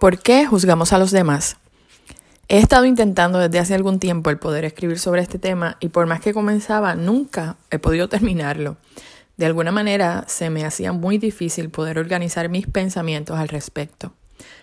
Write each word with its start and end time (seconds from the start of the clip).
¿Por 0.00 0.18
qué 0.18 0.46
juzgamos 0.46 0.94
a 0.94 0.98
los 0.98 1.10
demás? 1.10 1.58
He 2.48 2.56
estado 2.56 2.86
intentando 2.86 3.38
desde 3.38 3.58
hace 3.58 3.74
algún 3.74 3.98
tiempo 3.98 4.30
el 4.30 4.38
poder 4.38 4.64
escribir 4.64 4.98
sobre 4.98 5.20
este 5.20 5.38
tema 5.38 5.76
y 5.78 5.90
por 5.90 6.06
más 6.06 6.22
que 6.22 6.32
comenzaba, 6.32 6.94
nunca 6.94 7.56
he 7.70 7.78
podido 7.78 8.08
terminarlo. 8.08 8.78
De 9.36 9.44
alguna 9.44 9.72
manera 9.72 10.24
se 10.26 10.48
me 10.48 10.64
hacía 10.64 10.94
muy 10.94 11.18
difícil 11.18 11.68
poder 11.68 11.98
organizar 11.98 12.48
mis 12.48 12.66
pensamientos 12.66 13.38
al 13.38 13.48
respecto. 13.48 14.14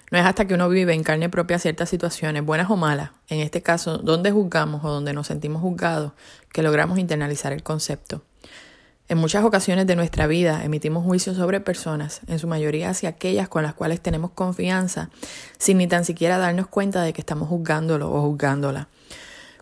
No 0.10 0.18
es 0.18 0.26
hasta 0.26 0.48
que 0.48 0.56
uno 0.56 0.70
vive 0.70 0.96
en 0.96 1.04
carne 1.04 1.30
propia 1.30 1.60
ciertas 1.60 1.90
situaciones, 1.90 2.44
buenas 2.44 2.72
o 2.72 2.76
malas, 2.76 3.12
en 3.30 3.40
este 3.40 3.62
caso, 3.62 4.00
donde 4.00 4.32
juzgamos 4.32 4.84
o 4.84 4.90
donde 4.90 5.14
nos 5.14 5.28
sentimos 5.28 5.62
juzgados, 5.62 6.14
que 6.52 6.64
logramos 6.64 6.98
internalizar 6.98 7.54
el 7.54 7.62
concepto. 7.62 8.24
En 9.10 9.18
muchas 9.20 9.46
ocasiones 9.46 9.88
de 9.88 9.96
nuestra 9.96 10.28
vida 10.28 10.66
emitimos 10.66 11.06
juicios 11.06 11.38
sobre 11.38 11.62
personas, 11.62 12.20
en 12.28 12.40
su 12.40 12.48
mayoría 12.48 12.90
hacia 12.90 13.08
aquellas 13.08 13.48
con 13.48 13.64
las 13.64 13.74
cuales 13.74 14.02
tenemos 14.02 14.32
confianza, 14.32 15.10
sin 15.58 15.78
ni 15.78 15.88
tan 15.88 16.04
siquiera 16.04 16.38
darnos 16.38 16.68
cuenta 16.68 17.02
de 17.02 17.14
que 17.14 17.22
estamos 17.22 17.48
juzgándolo 17.48 18.12
o 18.12 18.22
juzgándola. 18.24 18.90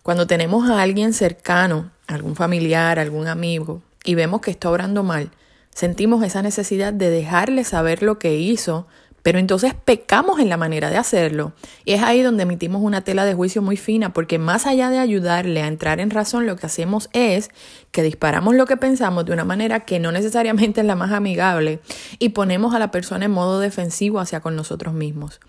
Cuando 0.01 0.25
tenemos 0.25 0.67
a 0.67 0.81
alguien 0.81 1.13
cercano, 1.13 1.91
algún 2.07 2.35
familiar, 2.35 2.97
algún 2.97 3.27
amigo, 3.27 3.83
y 4.03 4.15
vemos 4.15 4.41
que 4.41 4.49
está 4.49 4.71
obrando 4.71 5.03
mal, 5.03 5.29
sentimos 5.69 6.23
esa 6.23 6.41
necesidad 6.41 6.91
de 6.91 7.11
dejarle 7.11 7.65
saber 7.65 8.01
lo 8.01 8.17
que 8.17 8.37
hizo 8.37 8.87
pero 9.25 9.39
entonces 9.39 9.73
pecamos 9.73 10.39
en 10.39 10.49
la 10.49 10.55
manera 10.55 10.91
de 10.91 10.97
hacerlo. 10.97 11.53
Y 11.83 11.93
es 11.93 12.03
ahí 12.03 12.21
donde 12.21 12.43
emitimos 12.43 12.83
una 12.83 13.01
tela 13.01 13.25
de 13.25 13.33
juicio 13.33 13.63
muy 13.63 13.75
fina, 13.75 14.13
porque 14.13 14.37
más 14.37 14.67
allá 14.67 14.91
de 14.91 14.99
ayudarle 14.99 15.63
a 15.63 15.67
entrar 15.67 15.99
en 15.99 16.11
razón, 16.11 16.45
lo 16.45 16.55
que 16.57 16.67
hacemos 16.67 17.09
es 17.11 17.49
que 17.89 18.03
disparamos 18.03 18.53
lo 18.53 18.67
que 18.67 18.77
pensamos 18.77 19.25
de 19.25 19.33
una 19.33 19.43
manera 19.43 19.79
que 19.79 19.97
no 19.99 20.11
necesariamente 20.11 20.81
es 20.81 20.85
la 20.85 20.95
más 20.95 21.11
amigable 21.11 21.79
y 22.19 22.29
ponemos 22.29 22.75
a 22.75 22.79
la 22.79 22.91
persona 22.91 23.25
en 23.25 23.31
modo 23.31 23.59
defensivo 23.59 24.19
hacia 24.19 24.41
con 24.41 24.55
nosotros 24.55 24.93
mismos. 24.93 25.39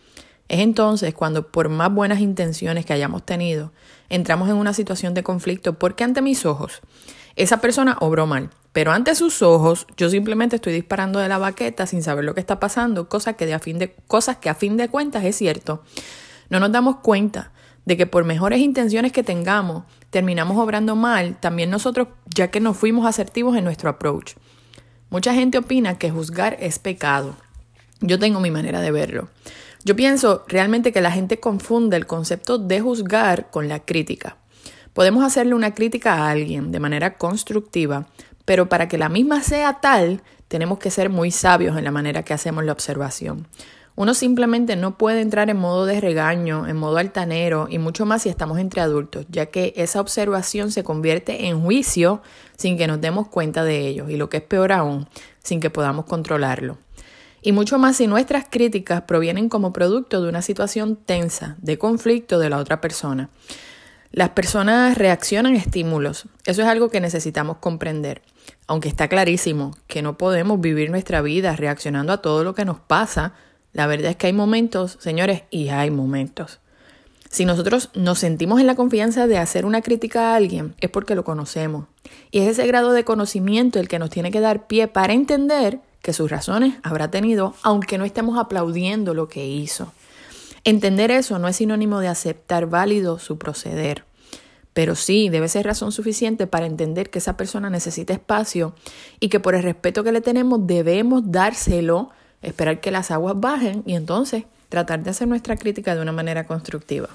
Es 0.48 0.60
entonces 0.60 1.14
cuando, 1.14 1.48
por 1.48 1.68
más 1.68 1.92
buenas 1.92 2.20
intenciones 2.20 2.87
que 2.87 2.93
hayamos 2.93 3.24
tenido, 3.24 3.73
entramos 4.09 4.48
en 4.48 4.57
una 4.57 4.73
situación 4.73 5.15
de 5.15 5.23
conflicto 5.23 5.79
porque 5.79 6.04
ante 6.04 6.23
mis 6.23 6.46
ojos 6.46 6.82
esa 7.37 7.60
persona 7.60 7.98
obró 8.01 8.26
mal, 8.26 8.48
pero 8.73 8.93
ante 8.93 9.15
sus 9.15 9.43
ojos 9.43 9.87
yo 9.98 10.09
simplemente 10.09 10.57
estoy 10.57 10.73
disparando 10.73 11.18
de 11.18 11.29
la 11.29 11.37
baqueta 11.37 11.87
sin 11.87 12.02
saber 12.02 12.24
lo 12.24 12.35
que 12.35 12.40
está 12.40 12.59
pasando, 12.59 13.10
cosa 13.10 13.35
que 13.35 13.52
a 13.52 13.59
fin 13.59 13.79
de, 13.79 13.95
cosas 14.07 14.38
que 14.38 14.48
a 14.48 14.54
fin 14.54 14.79
de 14.79 14.88
cuentas 14.88 15.23
es 15.23 15.37
cierto. 15.37 15.82
No 16.48 16.60
nos 16.60 16.73
damos 16.73 16.96
cuenta 16.96 17.52
de 17.85 17.96
que 17.98 18.07
por 18.07 18.24
mejores 18.24 18.60
intenciones 18.60 19.13
que 19.13 19.23
tengamos, 19.23 19.85
terminamos 20.09 20.57
obrando 20.57 20.96
mal, 20.96 21.37
también 21.38 21.68
nosotros, 21.68 22.09
ya 22.35 22.51
que 22.51 22.60
nos 22.60 22.76
fuimos 22.76 23.07
asertivos 23.07 23.57
en 23.57 23.65
nuestro 23.65 23.90
approach. 23.90 24.35
Mucha 25.10 25.35
gente 25.35 25.59
opina 25.59 25.98
que 25.98 26.10
juzgar 26.10 26.57
es 26.59 26.79
pecado. 26.79 27.37
Yo 28.01 28.18
tengo 28.18 28.40
mi 28.40 28.51
manera 28.51 28.80
de 28.80 28.90
verlo. 28.90 29.29
Yo 29.87 29.95
pienso 29.95 30.42
realmente 30.48 30.90
que 30.90 31.01
la 31.01 31.12
gente 31.12 31.38
confunde 31.38 31.96
el 31.96 32.09
concepto 32.09 32.59
de 32.59 32.80
juzgar 32.80 33.52
con 33.52 33.68
la 33.68 33.84
crítica. 33.84 34.37
Podemos 34.92 35.23
hacerle 35.23 35.54
una 35.54 35.74
crítica 35.74 36.15
a 36.15 36.30
alguien 36.30 36.73
de 36.73 36.80
manera 36.80 37.16
constructiva, 37.16 38.09
pero 38.45 38.68
para 38.68 38.88
que 38.88 38.98
la 38.98 39.09
misma 39.09 39.45
sea 39.45 39.74
tal, 39.80 40.24
tenemos 40.48 40.80
que 40.80 40.90
ser 40.90 41.09
muy 41.09 41.30
sabios 41.30 41.79
en 41.79 41.84
la 41.84 41.92
manera 41.92 42.24
que 42.24 42.34
hacemos 42.34 42.64
la 42.64 42.73
observación. 42.73 43.46
Uno 43.95 44.14
simplemente 44.14 44.74
no 44.74 44.98
puede 44.98 45.20
entrar 45.20 45.51
en 45.51 45.59
modo 45.59 45.87
de 45.87 46.01
regaño, 46.01 46.66
en 46.66 46.76
modo 46.76 46.96
altanero 46.96 47.68
y 47.70 47.79
mucho 47.79 48.07
más 48.07 48.23
si 48.23 48.29
estamos 48.29 48.59
entre 48.59 48.80
adultos, 48.80 49.24
ya 49.29 49.46
que 49.46 49.73
esa 49.76 50.01
observación 50.01 50.73
se 50.73 50.82
convierte 50.82 51.46
en 51.46 51.62
juicio 51.62 52.23
sin 52.57 52.76
que 52.76 52.88
nos 52.88 53.01
demos 53.01 53.29
cuenta 53.29 53.62
de 53.62 53.87
ello 53.87 54.09
y 54.09 54.16
lo 54.16 54.30
que 54.30 54.38
es 54.38 54.42
peor 54.42 54.73
aún, 54.73 55.07
sin 55.45 55.60
que 55.60 55.70
podamos 55.70 56.07
controlarlo. 56.07 56.76
Y 57.46 57.52
mucho 57.52 57.78
más 57.78 57.98
si 57.98 58.08
nuestras 58.08 58.46
críticas 58.50 59.02
provienen 59.02 59.48
como 59.48 59.72
producto 59.72 60.20
de 60.20 60.28
una 60.28 60.42
situación 60.42 60.96
tensa, 60.96 61.54
de 61.62 61.78
conflicto 61.78 62.40
de 62.40 62.50
la 62.50 62.58
otra 62.58 62.80
persona. 62.80 63.30
Las 64.10 64.30
personas 64.30 64.98
reaccionan 64.98 65.54
a 65.54 65.58
estímulos. 65.58 66.24
Eso 66.44 66.62
es 66.62 66.66
algo 66.66 66.90
que 66.90 66.98
necesitamos 66.98 67.58
comprender. 67.58 68.20
Aunque 68.66 68.88
está 68.88 69.06
clarísimo 69.06 69.76
que 69.86 70.02
no 70.02 70.18
podemos 70.18 70.60
vivir 70.60 70.90
nuestra 70.90 71.22
vida 71.22 71.54
reaccionando 71.54 72.12
a 72.12 72.20
todo 72.20 72.42
lo 72.42 72.56
que 72.56 72.64
nos 72.64 72.80
pasa, 72.80 73.34
la 73.72 73.86
verdad 73.86 74.10
es 74.10 74.16
que 74.16 74.26
hay 74.26 74.32
momentos, 74.32 74.98
señores, 74.98 75.44
y 75.50 75.68
hay 75.68 75.92
momentos. 75.92 76.58
Si 77.30 77.44
nosotros 77.44 77.90
nos 77.94 78.18
sentimos 78.18 78.58
en 78.58 78.66
la 78.66 78.74
confianza 78.74 79.28
de 79.28 79.38
hacer 79.38 79.66
una 79.66 79.82
crítica 79.82 80.32
a 80.32 80.34
alguien, 80.34 80.74
es 80.80 80.90
porque 80.90 81.14
lo 81.14 81.22
conocemos. 81.22 81.86
Y 82.32 82.40
es 82.40 82.48
ese 82.48 82.66
grado 82.66 82.90
de 82.90 83.04
conocimiento 83.04 83.78
el 83.78 83.86
que 83.86 84.00
nos 84.00 84.10
tiene 84.10 84.32
que 84.32 84.40
dar 84.40 84.66
pie 84.66 84.88
para 84.88 85.12
entender 85.12 85.78
que 86.06 86.12
sus 86.12 86.30
razones 86.30 86.76
habrá 86.84 87.10
tenido, 87.10 87.56
aunque 87.64 87.98
no 87.98 88.04
estemos 88.04 88.38
aplaudiendo 88.38 89.12
lo 89.12 89.28
que 89.28 89.44
hizo. 89.44 89.92
Entender 90.62 91.10
eso 91.10 91.40
no 91.40 91.48
es 91.48 91.56
sinónimo 91.56 91.98
de 91.98 92.06
aceptar 92.06 92.66
válido 92.66 93.18
su 93.18 93.38
proceder, 93.38 94.04
pero 94.72 94.94
sí 94.94 95.30
debe 95.30 95.48
ser 95.48 95.66
razón 95.66 95.90
suficiente 95.90 96.46
para 96.46 96.66
entender 96.66 97.10
que 97.10 97.18
esa 97.18 97.36
persona 97.36 97.70
necesita 97.70 98.12
espacio 98.12 98.72
y 99.18 99.30
que 99.30 99.40
por 99.40 99.56
el 99.56 99.64
respeto 99.64 100.04
que 100.04 100.12
le 100.12 100.20
tenemos 100.20 100.64
debemos 100.64 101.24
dárselo, 101.32 102.10
esperar 102.40 102.80
que 102.80 102.92
las 102.92 103.10
aguas 103.10 103.34
bajen 103.40 103.82
y 103.84 103.96
entonces 103.96 104.44
tratar 104.68 105.02
de 105.02 105.10
hacer 105.10 105.26
nuestra 105.26 105.56
crítica 105.56 105.96
de 105.96 106.02
una 106.02 106.12
manera 106.12 106.46
constructiva. 106.46 107.08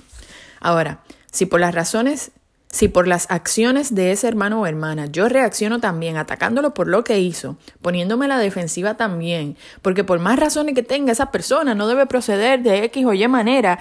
Ahora, 0.59 1.01
si 1.31 1.45
por 1.45 1.61
las 1.61 1.73
razones 1.73 2.31
si 2.71 2.87
por 2.87 3.07
las 3.07 3.29
acciones 3.29 3.93
de 3.93 4.11
ese 4.11 4.27
hermano 4.27 4.61
o 4.61 4.65
hermana 4.65 5.05
yo 5.05 5.27
reacciono 5.29 5.79
también 5.79 6.17
atacándolo 6.17 6.73
por 6.73 6.87
lo 6.87 7.03
que 7.03 7.19
hizo, 7.19 7.57
poniéndome 7.81 8.27
la 8.27 8.37
defensiva 8.37 8.95
también, 8.95 9.57
porque 9.81 10.03
por 10.03 10.19
más 10.19 10.39
razones 10.39 10.73
que 10.73 10.83
tenga 10.83 11.11
esa 11.11 11.31
persona 11.31 11.75
no 11.75 11.87
debe 11.87 12.05
proceder 12.05 12.63
de 12.63 12.85
X 12.85 13.05
o 13.05 13.13
Y 13.13 13.27
manera, 13.27 13.79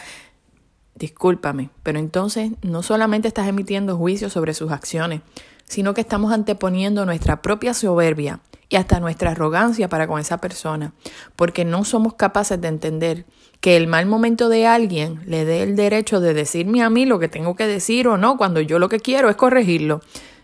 discúlpame, 0.97 1.71
pero 1.83 1.99
entonces 1.99 2.51
no 2.63 2.83
solamente 2.83 3.29
estás 3.29 3.49
emitiendo 3.49 3.97
juicios 3.97 4.33
sobre 4.33 4.55
sus 4.55 4.73
acciones, 4.73 5.23
sino 5.65 5.95
que 5.95 6.01
estamos 6.01 6.33
anteponiendo 6.33 7.07
nuestra 7.07 7.43
propia 7.43 7.75
soberbia 7.75 8.41
y 8.71 8.77
hasta 8.77 9.01
nuestra 9.01 9.33
arrogancia 9.33 9.89
para 9.89 10.07
con 10.07 10.21
esa 10.21 10.39
persona, 10.39 10.95
porque 11.37 11.65
no 11.65 11.85
somos 11.85 12.15
capaces 12.15 12.59
de 12.61 12.69
entender 12.69 13.27
que 13.61 13.77
el 13.77 13.89
mal 13.89 14.07
momento 14.07 14.49
de 14.49 14.67
alguien 14.67 15.21
le 15.27 15.45
dé 15.45 15.63
el 15.63 15.77
derecho 15.77 16.21
de 16.21 16.33
decirme 16.33 16.83
a 16.83 16.89
mí 16.89 17.05
lo 17.05 17.19
que 17.19 17.29
tengo 17.29 17.57
que 17.57 17.67
decir 17.67 18.07
o 18.09 18.17
no, 18.17 18.39
cuando 18.39 18.61
yo 18.61 18.79
lo 18.79 18.89
que 18.89 19.01
quiero 19.01 19.29
es 19.29 19.37
corregirlo. 19.37 20.01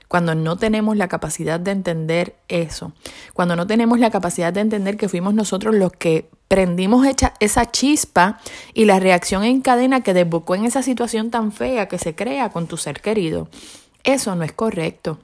Cuando 0.09 0.37
no 0.37 0.57
tenemos 0.57 0.97
la 0.97 1.09
capacidad 1.09 1.59
de 1.59 1.73
entender 1.73 2.37
eso, 2.47 2.93
cuando 3.33 3.57
no 3.57 3.67
tenemos 3.67 3.99
la 3.99 4.11
capacidad 4.11 4.53
de 4.53 4.61
entender 4.61 4.97
que 4.97 5.09
fuimos 5.09 5.35
nosotros 5.35 5.75
los 5.75 5.93
que 5.93 6.29
prendimos 6.47 7.05
esa 7.41 7.71
chispa 7.73 8.39
y 8.73 8.85
la 8.85 9.01
reacción 9.01 9.43
en 9.43 9.63
cadena 9.63 10.03
que 10.03 10.15
desbocó 10.15 10.55
en 10.55 10.65
esa 10.65 10.83
situación 10.83 11.31
tan 11.31 11.51
fea 11.51 11.89
que 11.89 11.99
se 11.99 12.15
crea 12.15 12.51
con 12.51 12.69
tu 12.69 12.77
ser 12.77 13.01
querido. 13.01 13.49
Eso 14.05 14.37
no 14.37 14.45
es 14.45 14.53
correcto 14.53 15.19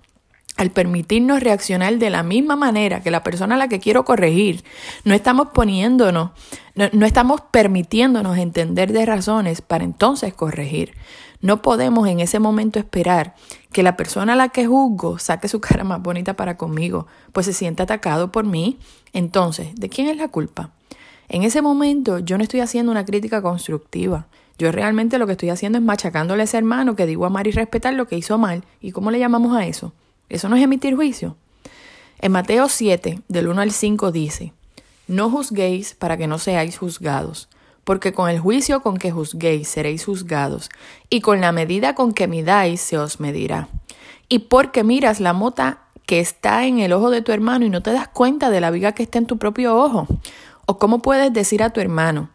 al 0.56 0.70
permitirnos 0.70 1.42
reaccionar 1.42 1.98
de 1.98 2.10
la 2.10 2.22
misma 2.22 2.56
manera 2.56 3.02
que 3.02 3.10
la 3.10 3.22
persona 3.22 3.54
a 3.54 3.58
la 3.58 3.68
que 3.68 3.80
quiero 3.80 4.04
corregir, 4.04 4.64
no 5.04 5.14
estamos 5.14 5.48
poniéndonos, 5.48 6.30
no, 6.74 7.06
estamos 7.06 7.40
permitiéndonos 7.50 8.38
entender 8.38 8.92
de 8.92 9.06
razones 9.06 9.62
para 9.62 9.84
entonces 9.84 10.34
corregir. 10.34 10.94
No 11.40 11.60
podemos 11.60 12.06
en 12.08 12.20
ese 12.20 12.38
momento 12.38 12.78
esperar 12.78 13.34
que 13.72 13.82
la 13.82 13.96
persona 13.96 14.34
a 14.34 14.36
la 14.36 14.50
que 14.50 14.66
juzgo 14.66 15.18
saque 15.18 15.48
su 15.48 15.60
cara 15.60 15.82
más 15.82 16.00
bonita 16.00 16.34
para 16.34 16.56
conmigo, 16.56 17.06
pues 17.32 17.46
se 17.46 17.52
siente 17.52 17.82
atacado 17.82 18.30
por 18.30 18.44
mí. 18.44 18.78
Entonces, 19.12 19.74
¿de 19.74 19.88
quién 19.88 20.08
es 20.08 20.16
la 20.16 20.28
culpa? 20.28 20.70
En 21.28 21.42
ese 21.42 21.62
momento 21.62 22.18
yo 22.18 22.36
no 22.36 22.44
estoy 22.44 22.60
haciendo 22.60 22.92
una 22.92 23.04
crítica 23.04 23.42
constructiva. 23.42 24.26
Yo 24.58 24.70
realmente 24.70 25.18
lo 25.18 25.26
que 25.26 25.32
estoy 25.32 25.48
haciendo 25.48 25.78
es 25.78 25.84
machacándole 25.84 26.42
a 26.42 26.44
ese 26.44 26.58
hermano 26.58 26.94
que 26.94 27.06
digo 27.06 27.26
amar 27.26 27.46
y 27.46 27.50
respetar 27.50 27.94
lo 27.94 28.06
que 28.06 28.16
hizo 28.16 28.38
mal. 28.38 28.64
¿Y 28.80 28.92
cómo 28.92 29.10
le 29.10 29.18
llamamos 29.18 29.56
a 29.56 29.66
eso? 29.66 29.92
Eso 30.28 30.48
no 30.48 30.56
es 30.56 30.62
emitir 30.62 30.94
juicio. 30.94 31.36
En 32.18 32.32
Mateo 32.32 32.68
7, 32.68 33.20
del 33.28 33.48
1 33.48 33.60
al 33.60 33.72
5 33.72 34.12
dice, 34.12 34.52
No 35.08 35.28
juzguéis 35.28 35.94
para 35.94 36.16
que 36.16 36.26
no 36.26 36.38
seáis 36.38 36.78
juzgados, 36.78 37.48
porque 37.84 38.12
con 38.12 38.30
el 38.30 38.38
juicio 38.38 38.80
con 38.82 38.96
que 38.96 39.10
juzguéis 39.10 39.68
seréis 39.68 40.04
juzgados, 40.04 40.70
y 41.10 41.20
con 41.20 41.40
la 41.40 41.52
medida 41.52 41.94
con 41.94 42.12
que 42.12 42.28
midáis 42.28 42.80
se 42.80 42.96
os 42.96 43.18
medirá. 43.18 43.68
Y 44.28 44.40
porque 44.40 44.84
miras 44.84 45.20
la 45.20 45.32
mota 45.32 45.80
que 46.06 46.20
está 46.20 46.66
en 46.66 46.78
el 46.78 46.92
ojo 46.92 47.10
de 47.10 47.22
tu 47.22 47.32
hermano 47.32 47.64
y 47.64 47.70
no 47.70 47.82
te 47.82 47.92
das 47.92 48.08
cuenta 48.08 48.50
de 48.50 48.60
la 48.60 48.70
viga 48.70 48.92
que 48.92 49.02
está 49.02 49.18
en 49.18 49.26
tu 49.26 49.38
propio 49.38 49.76
ojo. 49.76 50.06
O 50.66 50.78
cómo 50.78 51.00
puedes 51.00 51.32
decir 51.32 51.62
a 51.62 51.70
tu 51.70 51.80
hermano, 51.80 52.30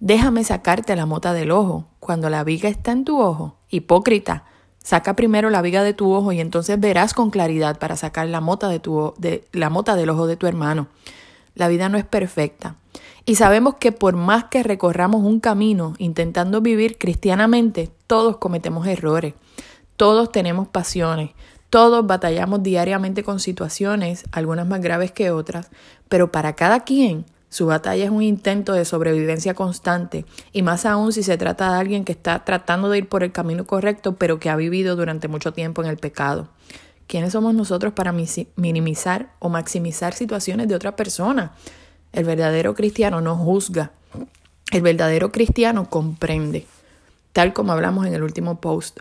déjame 0.00 0.44
sacarte 0.44 0.94
la 0.96 1.06
mota 1.06 1.32
del 1.32 1.50
ojo, 1.50 1.86
cuando 1.98 2.30
la 2.30 2.44
viga 2.44 2.68
está 2.68 2.92
en 2.92 3.04
tu 3.04 3.20
ojo. 3.20 3.56
Hipócrita, 3.70 4.44
Saca 4.82 5.14
primero 5.14 5.48
la 5.50 5.62
viga 5.62 5.82
de 5.84 5.94
tu 5.94 6.12
ojo 6.12 6.32
y 6.32 6.40
entonces 6.40 6.78
verás 6.80 7.14
con 7.14 7.30
claridad 7.30 7.78
para 7.78 7.96
sacar 7.96 8.28
la 8.28 8.40
mota, 8.40 8.68
de 8.68 8.80
tu, 8.80 9.14
de, 9.18 9.44
la 9.52 9.70
mota 9.70 9.94
del 9.94 10.10
ojo 10.10 10.26
de 10.26 10.36
tu 10.36 10.46
hermano. 10.46 10.88
La 11.54 11.68
vida 11.68 11.88
no 11.88 11.98
es 11.98 12.04
perfecta. 12.04 12.76
Y 13.24 13.36
sabemos 13.36 13.76
que 13.76 13.92
por 13.92 14.16
más 14.16 14.44
que 14.44 14.62
recorramos 14.62 15.22
un 15.22 15.38
camino 15.38 15.94
intentando 15.98 16.60
vivir 16.60 16.98
cristianamente, 16.98 17.90
todos 18.06 18.38
cometemos 18.38 18.86
errores. 18.86 19.34
Todos 19.96 20.32
tenemos 20.32 20.66
pasiones. 20.66 21.30
Todos 21.70 22.06
batallamos 22.06 22.62
diariamente 22.62 23.22
con 23.22 23.38
situaciones, 23.38 24.24
algunas 24.32 24.66
más 24.66 24.82
graves 24.82 25.12
que 25.12 25.30
otras, 25.30 25.70
pero 26.08 26.30
para 26.32 26.54
cada 26.54 26.80
quien 26.80 27.24
Su 27.52 27.66
batalla 27.66 28.04
es 28.04 28.10
un 28.10 28.22
intento 28.22 28.72
de 28.72 28.86
sobrevivencia 28.86 29.52
constante, 29.52 30.24
y 30.52 30.62
más 30.62 30.86
aún 30.86 31.12
si 31.12 31.22
se 31.22 31.36
trata 31.36 31.70
de 31.70 31.80
alguien 31.80 32.02
que 32.02 32.12
está 32.12 32.46
tratando 32.46 32.88
de 32.88 32.96
ir 32.96 33.10
por 33.10 33.22
el 33.22 33.30
camino 33.30 33.66
correcto, 33.66 34.16
pero 34.16 34.40
que 34.40 34.48
ha 34.48 34.56
vivido 34.56 34.96
durante 34.96 35.28
mucho 35.28 35.52
tiempo 35.52 35.82
en 35.82 35.90
el 35.90 35.98
pecado. 35.98 36.48
¿Quiénes 37.06 37.34
somos 37.34 37.52
nosotros 37.52 37.92
para 37.92 38.14
minimizar 38.56 39.34
o 39.38 39.50
maximizar 39.50 40.14
situaciones 40.14 40.66
de 40.66 40.74
otra 40.74 40.96
persona? 40.96 41.52
El 42.14 42.24
verdadero 42.24 42.74
cristiano 42.74 43.20
no 43.20 43.36
juzga. 43.36 43.90
El 44.70 44.80
verdadero 44.80 45.30
cristiano 45.30 45.90
comprende, 45.90 46.66
tal 47.34 47.52
como 47.52 47.72
hablamos 47.72 48.06
en 48.06 48.14
el 48.14 48.22
último 48.22 48.62
post. 48.62 49.00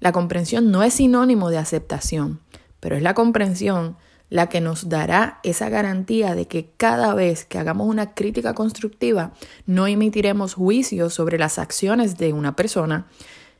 La 0.00 0.12
comprensión 0.12 0.70
no 0.70 0.82
es 0.82 0.92
sinónimo 0.92 1.48
de 1.48 1.56
aceptación, 1.56 2.40
pero 2.78 2.94
es 2.94 3.02
la 3.02 3.14
comprensión 3.14 3.96
la 4.28 4.48
que 4.48 4.60
nos 4.60 4.88
dará 4.88 5.40
esa 5.42 5.68
garantía 5.68 6.34
de 6.34 6.46
que 6.46 6.70
cada 6.76 7.14
vez 7.14 7.44
que 7.44 7.58
hagamos 7.58 7.88
una 7.88 8.14
crítica 8.14 8.54
constructiva 8.54 9.32
no 9.66 9.86
emitiremos 9.86 10.54
juicios 10.54 11.14
sobre 11.14 11.38
las 11.38 11.58
acciones 11.58 12.18
de 12.18 12.32
una 12.32 12.56
persona 12.56 13.06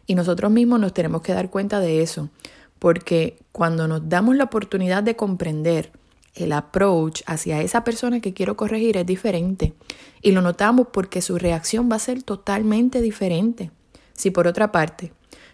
y 0.06 0.14
nosotros 0.14 0.50
mismos 0.50 0.80
nos 0.80 0.92
tenemos 0.94 1.22
que 1.22 1.32
dar 1.32 1.50
cuenta 1.50 1.80
de 1.80 2.02
eso, 2.02 2.30
porque 2.78 3.38
cuando 3.52 3.88
nos 3.88 4.08
damos 4.08 4.36
la 4.36 4.44
oportunidad 4.44 5.02
de 5.02 5.16
comprender 5.16 5.92
el 6.34 6.52
approach 6.52 7.22
hacia 7.26 7.62
esa 7.62 7.82
persona 7.82 8.20
que 8.20 8.34
quiero 8.34 8.56
corregir 8.56 8.96
es 8.96 9.06
diferente 9.06 9.72
y 10.20 10.32
lo 10.32 10.42
notamos 10.42 10.88
porque 10.92 11.22
su 11.22 11.38
reacción 11.38 11.90
va 11.90 11.96
a 11.96 12.00
ser 12.00 12.22
totalmente 12.22 13.00
diferente. 13.00 13.70
Si 14.12 14.30
por 14.30 14.46
otra 14.46 14.70
parte 14.70 15.12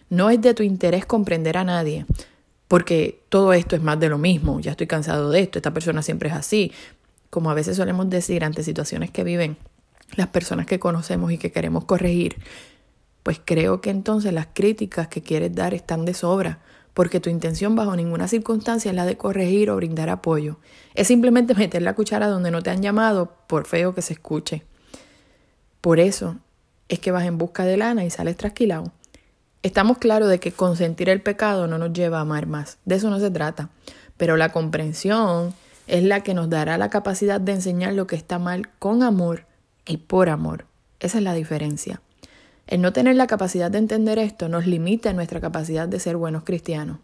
no 0.09 0.29
es 0.29 0.41
de 0.41 0.53
tu 0.53 0.63
interés 0.63 1.05
comprender 1.05 1.57
a 1.57 1.63
nadie, 1.63 2.05
porque 2.67 3.23
todo 3.29 3.53
esto 3.53 3.75
es 3.75 3.81
más 3.81 3.99
de 3.99 4.09
lo 4.09 4.17
mismo, 4.17 4.59
ya 4.59 4.71
estoy 4.71 4.87
cansado 4.87 5.29
de 5.29 5.41
esto, 5.41 5.59
esta 5.59 5.73
persona 5.73 6.01
siempre 6.01 6.29
es 6.29 6.35
así, 6.35 6.71
como 7.29 7.49
a 7.49 7.53
veces 7.53 7.77
solemos 7.77 8.09
decir 8.09 8.43
ante 8.43 8.63
situaciones 8.63 9.11
que 9.11 9.23
viven 9.23 9.57
las 10.15 10.27
personas 10.27 10.65
que 10.65 10.79
conocemos 10.79 11.31
y 11.31 11.37
que 11.37 11.51
queremos 11.51 11.85
corregir, 11.85 12.37
pues 13.23 13.39
creo 13.43 13.81
que 13.81 13.89
entonces 13.89 14.33
las 14.33 14.47
críticas 14.53 15.07
que 15.07 15.21
quieres 15.21 15.55
dar 15.55 15.73
están 15.73 16.05
de 16.05 16.13
sobra, 16.13 16.59
porque 16.93 17.19
tu 17.19 17.29
intención 17.29 17.75
bajo 17.75 17.95
ninguna 17.95 18.27
circunstancia 18.27 18.91
es 18.91 18.95
la 18.95 19.05
de 19.05 19.17
corregir 19.17 19.71
o 19.71 19.75
brindar 19.75 20.09
apoyo. 20.09 20.57
Es 20.93 21.07
simplemente 21.07 21.55
meter 21.55 21.81
la 21.81 21.95
cuchara 21.95 22.27
donde 22.27 22.51
no 22.51 22.61
te 22.61 22.69
han 22.69 22.81
llamado, 22.81 23.35
por 23.47 23.65
feo 23.65 23.95
que 23.95 24.01
se 24.01 24.13
escuche. 24.13 24.63
Por 25.81 25.99
eso 25.99 26.37
es 26.89 26.99
que 26.99 27.11
vas 27.11 27.25
en 27.25 27.37
busca 27.37 27.65
de 27.65 27.77
lana 27.77 28.05
y 28.05 28.09
sales 28.09 28.37
trasquilado. 28.37 28.91
Estamos 29.63 29.97
claros 29.97 30.27
de 30.27 30.41
que 30.41 30.51
consentir 30.51 31.07
el 31.07 31.21
pecado 31.21 31.67
no 31.67 31.77
nos 31.77 31.93
lleva 31.93 32.17
a 32.17 32.21
amar 32.21 32.47
más, 32.47 32.79
de 32.83 32.95
eso 32.95 33.09
no 33.09 33.21
se 33.21 33.31
trata, 33.31 33.69
pero 34.17 34.35
la 34.35 34.49
comprensión 34.49 35.53
es 35.87 36.03
la 36.03 36.21
que 36.21 36.33
nos 36.33 36.49
dará 36.49 36.77
la 36.77 36.89
capacidad 36.89 37.39
de 37.39 37.53
enseñar 37.53 37.93
lo 37.93 38.05
que 38.05 38.17
está 38.17 38.39
mal 38.39 38.69
con 38.77 39.03
amor 39.03 39.45
y 39.85 39.97
por 39.97 40.27
amor. 40.27 40.65
Esa 40.99 41.19
es 41.19 41.23
la 41.23 41.33
diferencia. 41.33 42.01
El 42.67 42.81
no 42.81 42.91
tener 42.91 43.15
la 43.15 43.25
capacidad 43.25 43.71
de 43.71 43.77
entender 43.77 44.19
esto 44.19 44.49
nos 44.49 44.67
limita 44.67 45.09
en 45.09 45.15
nuestra 45.15 45.39
capacidad 45.39 45.87
de 45.87 46.01
ser 46.01 46.17
buenos 46.17 46.43
cristianos. 46.43 46.97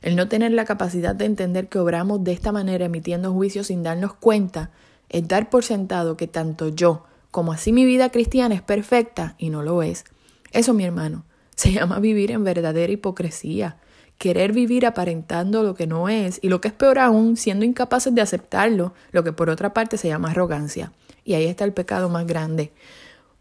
El 0.00 0.16
no 0.16 0.28
tener 0.28 0.52
la 0.52 0.64
capacidad 0.64 1.14
de 1.14 1.26
entender 1.26 1.68
que 1.68 1.78
obramos 1.78 2.24
de 2.24 2.32
esta 2.32 2.52
manera 2.52 2.86
emitiendo 2.86 3.34
juicios 3.34 3.66
sin 3.66 3.82
darnos 3.82 4.14
cuenta 4.14 4.70
es 5.10 5.28
dar 5.28 5.50
por 5.50 5.62
sentado 5.62 6.16
que 6.16 6.26
tanto 6.26 6.68
yo 6.68 7.04
como 7.30 7.52
así 7.52 7.70
mi 7.70 7.84
vida 7.84 8.08
cristiana 8.08 8.54
es 8.54 8.62
perfecta 8.62 9.34
y 9.36 9.50
no 9.50 9.62
lo 9.62 9.82
es. 9.82 10.04
Eso, 10.52 10.72
mi 10.72 10.84
hermano, 10.84 11.24
se 11.58 11.72
llama 11.72 11.98
vivir 11.98 12.30
en 12.30 12.44
verdadera 12.44 12.92
hipocresía, 12.92 13.78
querer 14.16 14.52
vivir 14.52 14.86
aparentando 14.86 15.64
lo 15.64 15.74
que 15.74 15.88
no 15.88 16.08
es 16.08 16.38
y 16.40 16.50
lo 16.50 16.60
que 16.60 16.68
es 16.68 16.74
peor 16.74 17.00
aún, 17.00 17.36
siendo 17.36 17.64
incapaces 17.64 18.14
de 18.14 18.20
aceptarlo, 18.20 18.94
lo 19.10 19.24
que 19.24 19.32
por 19.32 19.50
otra 19.50 19.74
parte 19.74 19.96
se 19.96 20.06
llama 20.06 20.30
arrogancia. 20.30 20.92
Y 21.24 21.34
ahí 21.34 21.46
está 21.46 21.64
el 21.64 21.72
pecado 21.72 22.08
más 22.10 22.28
grande. 22.28 22.70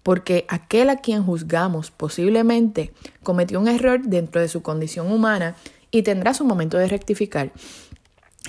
Porque 0.01 0.45
aquel 0.49 0.89
a 0.89 0.95
quien 0.95 1.23
juzgamos 1.23 1.91
posiblemente 1.91 2.91
cometió 3.21 3.59
un 3.59 3.67
error 3.67 4.01
dentro 4.01 4.41
de 4.41 4.47
su 4.47 4.63
condición 4.63 5.11
humana 5.11 5.55
y 5.91 6.01
tendrá 6.01 6.33
su 6.33 6.43
momento 6.43 6.79
de 6.79 6.87
rectificar. 6.87 7.51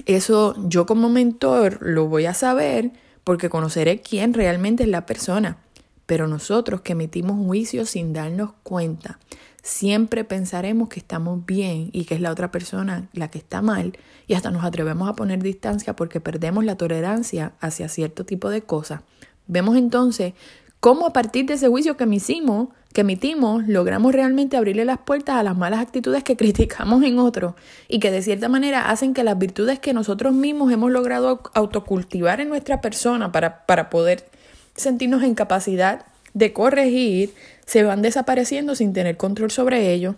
Eso 0.07 0.55
yo 0.67 0.87
como 0.87 1.11
mentor 1.11 1.77
lo 1.83 2.07
voy 2.07 2.25
a 2.25 2.33
saber 2.33 2.93
porque 3.23 3.51
conoceré 3.51 4.01
quién 4.01 4.33
realmente 4.33 4.85
es 4.85 4.89
la 4.89 5.05
persona. 5.05 5.59
Pero 6.07 6.27
nosotros 6.27 6.81
que 6.81 6.93
emitimos 6.93 7.37
juicios 7.37 7.91
sin 7.91 8.15
darnos 8.15 8.53
cuenta, 8.63 9.19
siempre 9.69 10.25
pensaremos 10.25 10.89
que 10.89 10.99
estamos 10.99 11.45
bien 11.45 11.91
y 11.93 12.07
que 12.07 12.15
es 12.15 12.23
la 12.23 12.31
otra 12.31 12.51
persona 12.51 13.09
la 13.13 13.29
que 13.29 13.37
está 13.39 13.61
mal 13.61 13.99
y 14.27 14.33
hasta 14.33 14.51
nos 14.51 14.65
atrevemos 14.65 15.09
a 15.09 15.13
poner 15.13 15.43
distancia 15.43 15.95
porque 15.95 16.21
perdemos 16.21 16.65
la 16.65 16.77
tolerancia 16.77 17.53
hacia 17.61 17.89
cierto 17.91 18.25
tipo 18.25 18.49
de 18.49 18.63
cosas. 18.63 19.03
Vemos 19.47 19.77
entonces 19.77 20.33
cómo 20.81 21.07
a 21.07 21.13
partir 21.13 21.45
de 21.45 21.55
ese 21.55 21.69
juicio 21.69 21.99
que 21.99 22.05
emitimos, 22.05 22.69
que 22.95 23.03
emitimos, 23.03 23.69
logramos 23.69 24.13
realmente 24.13 24.57
abrirle 24.57 24.87
las 24.87 24.99
puertas 25.01 25.37
a 25.37 25.43
las 25.43 25.57
malas 25.57 25.81
actitudes 25.81 26.25
que 26.25 26.37
criticamos 26.39 27.03
en 27.03 27.19
otros 27.19 27.55
y 27.89 28.01
que 28.01 28.11
de 28.11 28.23
cierta 28.23 28.49
manera 28.49 28.89
hacen 28.89 29.13
que 29.13 29.23
las 29.23 29.39
virtudes 29.39 29.79
que 29.79 29.93
nosotros 29.93 30.33
mismos 30.33 30.73
hemos 30.73 30.91
logrado 30.91 31.43
autocultivar 31.53 32.41
en 32.41 32.49
nuestra 32.49 32.81
persona 32.81 33.33
para, 33.33 33.67
para 33.67 33.91
poder 33.91 34.31
sentirnos 34.77 35.23
en 35.23 35.35
capacidad 35.35 36.07
de 36.33 36.53
corregir, 36.53 37.35
se 37.69 37.83
van 37.83 38.01
desapareciendo 38.01 38.75
sin 38.75 38.95
tener 38.95 39.19
control 39.19 39.51
sobre 39.51 39.93
ello. 39.93 40.17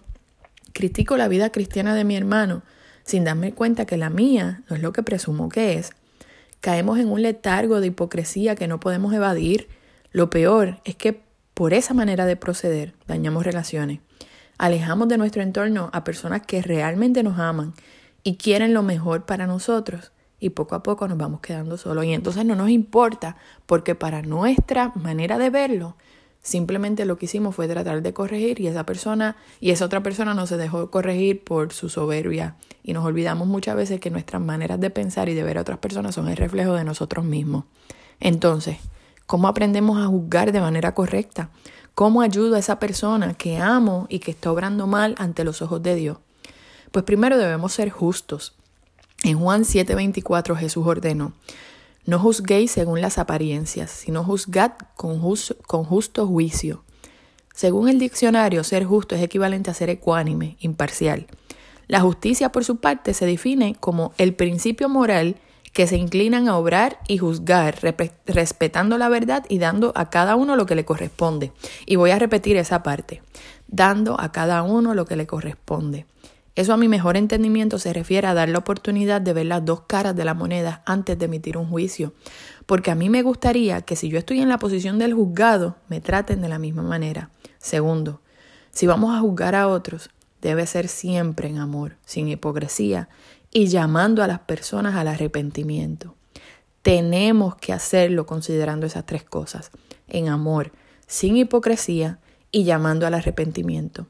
Critico 0.73 1.17
la 1.17 1.27
vida 1.27 1.51
cristiana 1.51 1.97
de 1.97 2.05
mi 2.05 2.17
hermano 2.17 2.63
sin 3.03 3.25
darme 3.25 3.53
cuenta 3.53 3.87
que 3.87 3.97
la 3.97 4.09
mía 4.09 4.63
no 4.71 4.77
es 4.77 4.83
lo 4.83 4.93
que 4.93 5.03
presumo 5.03 5.49
que 5.49 5.73
es. 5.73 5.91
Caemos 6.61 7.01
en 7.01 7.09
un 7.09 7.23
letargo 7.23 7.81
de 7.81 7.89
hipocresía 7.89 8.55
que 8.55 8.69
no 8.69 8.79
podemos 8.79 9.13
evadir. 9.13 9.67
Lo 10.13 10.31
peor 10.31 10.81
es 10.85 10.95
que 10.95 11.25
por 11.53 11.75
esa 11.75 11.93
manera 11.93 12.25
de 12.25 12.37
proceder 12.37 12.95
dañamos 13.09 13.45
relaciones. 13.45 13.99
Alejamos 14.57 15.09
de 15.09 15.19
nuestro 15.19 15.43
entorno 15.43 15.91
a 15.93 16.05
personas 16.05 16.43
que 16.47 16.63
realmente 16.63 17.25
nos 17.25 17.41
aman 17.41 17.75
y 18.23 18.37
quieren 18.37 18.75
lo 18.75 18.85
mejor 18.85 19.25
para 19.27 19.49
nosotros 19.49 20.13
y 20.39 20.51
poco 20.51 20.77
a 20.77 20.85
poco 20.85 21.09
nos 21.09 21.19
vamos 21.19 21.41
quedando 21.41 21.79
solos. 21.79 22.05
Y 22.05 22.13
entonces 22.13 22.45
no 22.45 22.55
nos 22.55 22.71
importa 22.71 23.37
porque 23.67 23.97
para 23.97 24.23
nuestra 24.23 24.93
manera 24.95 25.37
de 25.37 25.51
verlo, 25.51 25.97
simplemente 26.43 27.05
lo 27.05 27.19
que 27.19 27.27
hicimos 27.27 27.55
fue 27.55 27.69
tratar 27.69 28.03
de 28.03 28.13
corregir 28.13 28.61
y 28.61 28.67
esa 28.67 28.85
persona 28.85 29.37
y 29.61 29.71
esa 29.71 29.85
otra 29.85 30.03
persona 30.03 30.35
no 30.35 30.47
se 30.47 30.57
dejó 30.57 30.91
corregir 30.91 31.45
por 31.45 31.73
su 31.73 31.89
soberbia. 31.89 32.57
Y 32.83 32.93
nos 32.93 33.05
olvidamos 33.05 33.47
muchas 33.47 33.77
veces 33.77 34.01
que 34.01 34.11
nuestras 34.11 34.41
maneras 34.41 34.81
de 34.81 34.91
pensar 34.91 35.29
y 35.29 35.35
de 35.35 35.43
ver 35.43 35.59
a 35.59 35.63
otras 35.63 35.79
personas 35.79 36.15
son 36.15 36.29
el 36.29 36.37
reflejo 36.37 36.73
de 36.75 36.85
nosotros 36.85 37.25
mismos. 37.25 37.65
Entonces, 38.21 38.79
¿cómo 39.27 39.49
aprendemos 39.49 39.99
a 39.99 40.07
juzgar 40.07 40.53
de 40.53 40.61
manera 40.61 40.95
correcta? 40.95 41.51
¿Cómo 41.95 42.23
ayudo 42.23 42.57
a 42.57 42.59
esa 42.59 42.79
persona 42.79 43.35
que 43.35 43.59
amo 43.59 44.07
y 44.09 44.21
que 44.21 44.31
está 44.31 44.51
obrando 44.51 44.87
mal 44.87 45.15
ante 45.19 45.45
los 45.45 45.61
ojos 45.61 45.83
de 45.83 45.95
Dios? 45.95 46.19
Pues 46.91 47.05
primero 47.05 47.37
debemos 47.37 47.73
ser 47.73 47.91
justos. 47.91 48.55
En 49.23 49.39
Juan 49.39 49.65
7:24 49.65 50.57
Jesús 50.57 50.87
ordenó, 50.87 51.35
no 52.07 52.19
juzguéis 52.19 52.71
según 52.71 53.01
las 53.01 53.19
apariencias, 53.19 53.91
sino 53.91 54.25
juzgad 54.25 54.73
con, 54.97 55.21
con 55.67 55.85
justo 55.85 56.27
juicio. 56.27 56.85
Según 57.55 57.89
el 57.89 57.99
diccionario, 57.99 58.65
ser 58.65 58.85
justo 58.85 59.15
es 59.15 59.23
equivalente 59.23 59.71
a 59.71 59.75
ser 59.75 59.91
ecuánime, 59.91 60.57
imparcial. 60.61 61.27
La 61.89 62.01
justicia, 62.01 62.53
por 62.53 62.65
su 62.65 62.77
parte, 62.77 63.15
se 63.15 63.27
define 63.27 63.75
como 63.79 64.13
el 64.17 64.35
principio 64.35 64.89
moral 64.89 65.37
que 65.73 65.87
se 65.87 65.97
inclinan 65.97 66.49
a 66.49 66.57
obrar 66.57 66.99
y 67.07 67.19
juzgar, 67.19 67.79
respetando 68.27 68.99
la 68.99 69.09
verdad 69.09 69.45
y 69.49 69.59
dando 69.59 69.93
a 69.95 70.11
cada 70.11 70.37
uno 70.37 70.57
lo 70.57 70.67
que 70.67 70.75
le 70.75 70.85
corresponde. 70.85 71.53
Y 71.87 71.97
voy 71.97 72.11
a 72.11 72.19
repetir 72.19 72.57
esa 72.57 72.83
parte, 72.83 73.23
dando 73.69 74.21
a 74.21 74.33
cada 74.33 74.63
uno 74.63 74.95
lo 74.95 75.05
que 75.05 75.17
le 75.17 75.27
corresponde. 75.27 76.07
Eso 76.61 76.75
a 76.75 76.77
mi 76.77 76.89
mejor 76.89 77.17
entendimiento 77.17 77.79
se 77.79 77.95
refiere 77.95 78.27
a 78.27 78.35
dar 78.35 78.51
la 78.51 78.59
oportunidad 78.59 79.23
de 79.23 79.33
ver 79.33 79.47
las 79.47 79.65
dos 79.65 79.81
caras 79.87 80.15
de 80.15 80.27
la 80.27 80.35
moneda 80.35 80.83
antes 80.85 81.19
de 81.19 81.25
emitir 81.25 81.57
un 81.57 81.67
juicio, 81.67 82.13
porque 82.67 82.91
a 82.91 82.95
mí 82.95 83.09
me 83.09 83.23
gustaría 83.23 83.81
que 83.81 83.97
si 83.97 84.11
yo 84.11 84.19
estoy 84.19 84.43
en 84.43 84.51
la 84.51 84.59
posición 84.59 84.99
del 84.99 85.15
juzgado, 85.15 85.77
me 85.89 86.03
traten 86.03 86.43
de 86.43 86.51
la 86.51 86.59
misma 86.59 86.83
manera. 86.83 87.31
Segundo, 87.57 88.21
si 88.73 88.87
vamos 88.87 89.17
a 89.17 89.21
juzgar 89.21 89.55
a 89.55 89.69
otros, 89.69 90.11
debe 90.43 90.67
ser 90.67 90.89
siempre 90.89 91.49
en 91.49 91.57
amor, 91.57 91.97
sin 92.05 92.29
hipocresía 92.29 93.09
y 93.51 93.69
llamando 93.69 94.23
a 94.23 94.27
las 94.27 94.41
personas 94.41 94.97
al 94.97 95.09
arrepentimiento. 95.09 96.15
Tenemos 96.83 97.57
que 97.57 97.73
hacerlo 97.73 98.27
considerando 98.27 98.85
esas 98.85 99.07
tres 99.07 99.25
cosas, 99.25 99.71
en 100.09 100.29
amor, 100.29 100.73
sin 101.07 101.39
hipocresía 101.39 102.19
y 102.53 102.65
llamando 102.65 103.07
al 103.07 103.15
arrepentimiento. 103.15 104.09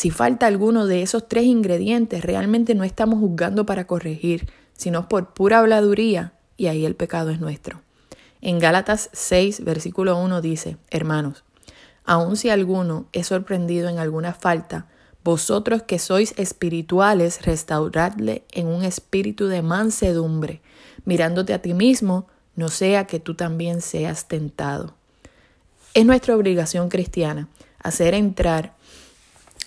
Si 0.00 0.10
falta 0.10 0.46
alguno 0.46 0.86
de 0.86 1.02
esos 1.02 1.28
tres 1.28 1.44
ingredientes, 1.44 2.24
realmente 2.24 2.74
no 2.74 2.84
estamos 2.84 3.18
juzgando 3.18 3.66
para 3.66 3.86
corregir, 3.86 4.50
sino 4.72 5.10
por 5.10 5.34
pura 5.34 5.58
habladuría, 5.58 6.32
y 6.56 6.68
ahí 6.68 6.86
el 6.86 6.96
pecado 6.96 7.28
es 7.28 7.38
nuestro. 7.38 7.82
En 8.40 8.60
Gálatas 8.60 9.10
6, 9.12 9.62
versículo 9.62 10.16
1 10.16 10.40
dice, 10.40 10.78
Hermanos, 10.88 11.44
aun 12.06 12.38
si 12.38 12.48
alguno 12.48 13.08
es 13.12 13.26
sorprendido 13.26 13.90
en 13.90 13.98
alguna 13.98 14.32
falta, 14.32 14.86
vosotros 15.22 15.82
que 15.82 15.98
sois 15.98 16.32
espirituales, 16.38 17.44
restauradle 17.44 18.44
en 18.52 18.68
un 18.68 18.84
espíritu 18.84 19.48
de 19.48 19.60
mansedumbre, 19.60 20.62
mirándote 21.04 21.52
a 21.52 21.60
ti 21.60 21.74
mismo, 21.74 22.26
no 22.56 22.70
sea 22.70 23.06
que 23.06 23.20
tú 23.20 23.34
también 23.34 23.82
seas 23.82 24.28
tentado. 24.28 24.94
Es 25.92 26.06
nuestra 26.06 26.34
obligación 26.34 26.88
cristiana 26.88 27.48
hacer 27.82 28.14
entrar 28.14 28.74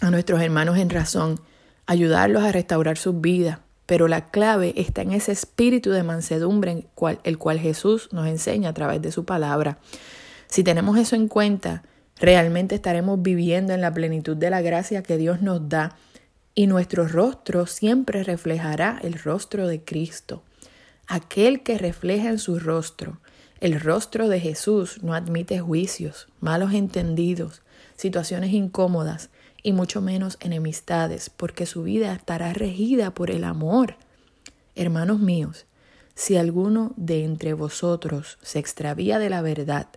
a 0.01 0.11
nuestros 0.11 0.41
hermanos 0.41 0.77
en 0.77 0.89
razón, 0.89 1.39
ayudarlos 1.85 2.43
a 2.43 2.51
restaurar 2.51 2.97
sus 2.97 3.19
vidas, 3.21 3.59
pero 3.85 4.07
la 4.07 4.29
clave 4.29 4.73
está 4.77 5.01
en 5.01 5.11
ese 5.11 5.31
espíritu 5.31 5.91
de 5.91 6.03
mansedumbre 6.03 6.85
el 7.23 7.37
cual 7.37 7.59
Jesús 7.59 8.09
nos 8.11 8.27
enseña 8.27 8.69
a 8.69 8.73
través 8.73 9.01
de 9.01 9.11
su 9.11 9.25
palabra. 9.25 9.77
Si 10.47 10.63
tenemos 10.63 10.97
eso 10.97 11.15
en 11.15 11.27
cuenta, 11.27 11.83
realmente 12.19 12.75
estaremos 12.75 13.21
viviendo 13.21 13.73
en 13.73 13.81
la 13.81 13.93
plenitud 13.93 14.37
de 14.37 14.49
la 14.49 14.61
gracia 14.61 15.03
que 15.03 15.17
Dios 15.17 15.41
nos 15.41 15.67
da 15.69 15.97
y 16.55 16.67
nuestro 16.67 17.07
rostro 17.07 17.65
siempre 17.65 18.23
reflejará 18.23 18.99
el 19.03 19.13
rostro 19.13 19.67
de 19.67 19.83
Cristo. 19.83 20.43
Aquel 21.07 21.63
que 21.63 21.77
refleja 21.77 22.29
en 22.29 22.39
su 22.39 22.59
rostro 22.59 23.17
el 23.63 23.79
rostro 23.79 24.27
de 24.27 24.41
Jesús 24.41 25.01
no 25.03 25.13
admite 25.13 25.61
juicios, 25.61 26.27
malos 26.41 26.73
entendidos, 26.73 27.61
situaciones 27.95 28.51
incómodas 28.51 29.29
y 29.63 29.71
mucho 29.71 30.01
menos 30.01 30.37
enemistades, 30.41 31.29
porque 31.29 31.65
su 31.65 31.83
vida 31.83 32.13
estará 32.13 32.53
regida 32.53 33.13
por 33.13 33.31
el 33.31 33.45
amor. 33.45 33.95
Hermanos 34.75 35.19
míos, 35.19 35.65
si 36.13 36.35
alguno 36.35 36.93
de 36.97 37.23
entre 37.23 37.53
vosotros 37.53 38.37
se 38.41 38.59
extravía 38.59 39.17
de 39.17 39.29
la 39.29 39.41
verdad 39.41 39.87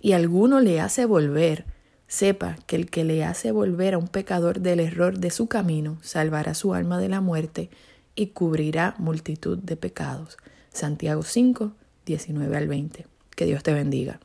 y 0.00 0.12
alguno 0.12 0.60
le 0.60 0.80
hace 0.80 1.04
volver, 1.04 1.66
sepa 2.08 2.56
que 2.66 2.76
el 2.76 2.90
que 2.90 3.04
le 3.04 3.24
hace 3.24 3.52
volver 3.52 3.94
a 3.94 3.98
un 3.98 4.08
pecador 4.08 4.60
del 4.60 4.80
error 4.80 5.18
de 5.18 5.30
su 5.30 5.46
camino 5.46 5.98
salvará 6.02 6.54
su 6.54 6.74
alma 6.74 6.98
de 6.98 7.08
la 7.08 7.20
muerte 7.20 7.70
y 8.14 8.28
cubrirá 8.28 8.94
multitud 8.98 9.58
de 9.58 9.76
pecados. 9.76 10.36
Santiago 10.72 11.22
5, 11.22 11.72
19 12.06 12.56
al 12.56 12.68
20. 12.68 13.06
Que 13.34 13.46
Dios 13.46 13.62
te 13.62 13.72
bendiga. 13.72 14.20